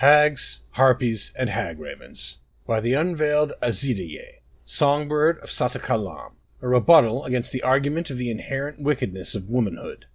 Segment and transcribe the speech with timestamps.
[0.00, 7.62] Hags, Harpies, and Hagravens by the unveiled Azideye, songbird of Satakalaam, a rebuttal against the
[7.62, 10.06] argument of the inherent wickedness of womanhood.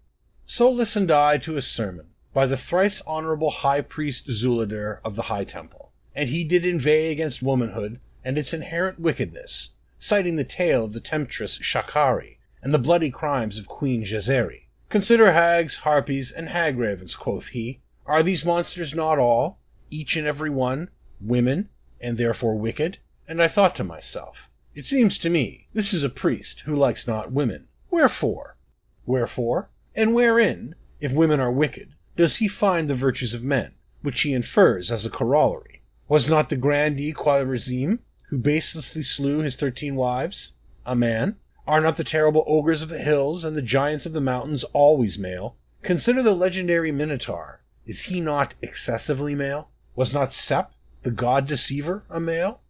[0.47, 5.29] So listened I to a sermon by the thrice honorable high priest Zuladir of the
[5.29, 10.85] High Temple, and he did inveigh against womanhood and its inherent wickedness, citing the tale
[10.85, 14.65] of the temptress Shakari and the bloody crimes of Queen Jazeri.
[14.89, 17.81] Consider hags, harpies, and hagravens, quoth he.
[18.07, 20.89] Are these monsters not all, each and every one,
[21.19, 21.69] women,
[22.01, 22.99] and therefore wicked?
[23.27, 27.07] And I thought to myself, it seems to me this is a priest who likes
[27.07, 27.67] not women.
[27.89, 28.57] Wherefore?
[29.05, 29.69] Wherefore?
[29.95, 34.33] And wherein, if women are wicked, does he find the virtues of men, which he
[34.33, 35.81] infers as a corollary?
[36.07, 40.53] Was not the grandee Khwarazm, who baselessly slew his thirteen wives,
[40.85, 41.37] a man?
[41.67, 45.17] Are not the terrible ogres of the hills and the giants of the mountains always
[45.17, 45.55] male?
[45.81, 47.63] Consider the legendary Minotaur.
[47.85, 49.69] Is he not excessively male?
[49.95, 50.73] Was not Sep,
[51.03, 52.61] the god deceiver, a male?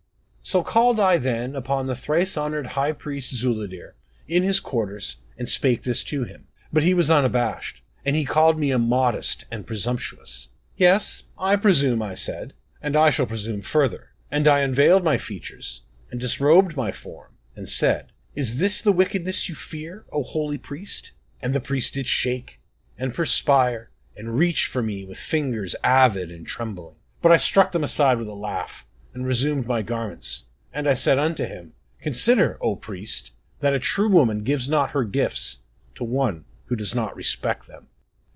[0.41, 3.93] So called I then upon the thrice honored high priest Zuladir
[4.27, 6.48] in his quarters and spake this to him.
[6.71, 10.49] But he was unabashed, and he called me immodest and presumptuous.
[10.76, 14.09] Yes, I presume, I said, and I shall presume further.
[14.29, 15.81] And I unveiled my features,
[16.12, 21.13] and disrobed my form, and said, Is this the wickedness you fear, O holy priest?
[21.41, 22.59] And the priest did shake,
[22.98, 26.98] and perspire, and reach for me with fingers avid and trembling.
[27.26, 30.43] But I struck them aside with a laugh, and resumed my garments.
[30.71, 33.31] And I said unto him, Consider, O priest,
[33.62, 35.63] that a true woman gives not her gifts
[35.96, 37.87] to one who does not respect them.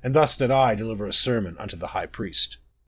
[0.01, 2.57] And thus did I deliver a sermon unto the high priest.